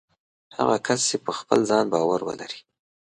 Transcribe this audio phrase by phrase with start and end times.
[0.57, 2.59] هغه کس چې په خپل ځان باور ولري